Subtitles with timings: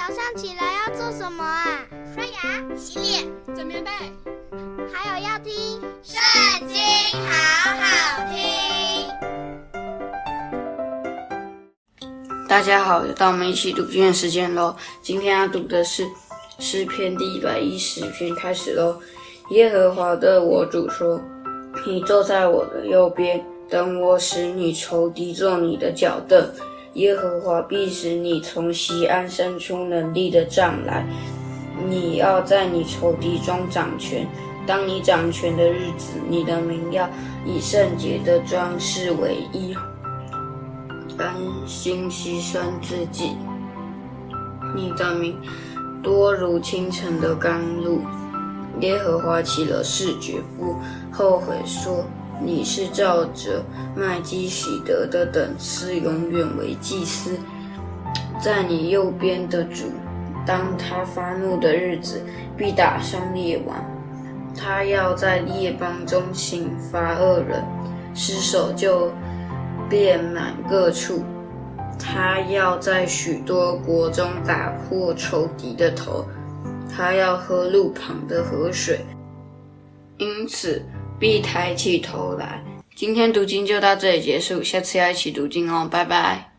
[0.00, 1.84] 早上起来要做什么啊？
[2.14, 3.90] 刷牙、洗脸、整棉被，
[4.90, 5.52] 还有要听
[6.02, 6.18] 《圣
[6.66, 6.78] 经》，
[7.28, 8.40] 好好听。
[12.48, 14.74] 大家好，又到我们一起读经的时间喽。
[15.02, 16.08] 今天要读的是
[16.58, 18.98] 诗篇第一百一十篇，开始喽。
[19.50, 21.20] 耶和华的我主说
[21.86, 26.50] ：“你坐在我的右边，等我使你仇敌做你的脚凳。”
[26.94, 31.06] 耶和华必使你从锡安生出能力的杖来，
[31.88, 34.26] 你要在你仇敌中掌权。
[34.66, 37.08] 当你掌权的日子，你的名要
[37.46, 39.74] 以圣洁的装饰为衣，
[41.16, 41.32] 甘
[41.66, 43.36] 心牺牲自己。
[44.74, 45.36] 你的名
[46.02, 48.00] 多如清晨的甘露。
[48.80, 50.76] 耶和华起了誓，绝不
[51.10, 52.04] 后悔说。
[52.42, 53.62] 你是照着
[53.94, 57.38] 麦基洗德的等次，永远为祭司，
[58.40, 59.84] 在你右边的主，
[60.46, 62.22] 当他发怒的日子，
[62.56, 63.76] 必打伤列王。
[64.56, 67.62] 他要在列邦中刑罚恶人，
[68.14, 69.12] 尸首就
[69.88, 71.22] 遍满各处。
[71.98, 76.24] 他要在许多国中打破仇敌的头，
[76.90, 79.04] 他要喝路旁的河水。
[80.16, 80.82] 因此。
[81.20, 82.64] 必抬起头来。
[82.96, 86.49] 今天读经就到这里结束，下次要一起读经哦，拜拜。